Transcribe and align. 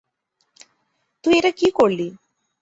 তুই 1.25 1.33
এটা 1.39 1.51
কি 1.59 1.67
করলি? 1.71 2.07